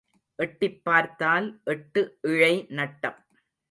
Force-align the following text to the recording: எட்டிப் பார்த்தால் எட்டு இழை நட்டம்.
எட்டிப் 0.35 0.83
பார்த்தால் 0.83 1.61
எட்டு 1.63 2.17
இழை 2.21 2.65
நட்டம். 2.69 3.19